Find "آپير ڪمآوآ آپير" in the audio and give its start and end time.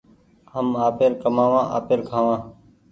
0.87-1.99